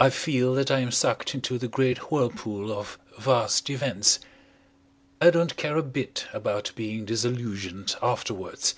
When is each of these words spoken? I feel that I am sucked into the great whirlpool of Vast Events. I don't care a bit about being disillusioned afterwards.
I 0.00 0.10
feel 0.10 0.52
that 0.54 0.72
I 0.72 0.80
am 0.80 0.90
sucked 0.90 1.32
into 1.32 1.58
the 1.58 1.68
great 1.68 2.10
whirlpool 2.10 2.72
of 2.72 2.98
Vast 3.20 3.70
Events. 3.70 4.18
I 5.20 5.30
don't 5.30 5.56
care 5.56 5.76
a 5.76 5.82
bit 5.84 6.26
about 6.32 6.72
being 6.74 7.04
disillusioned 7.04 7.94
afterwards. 8.02 8.74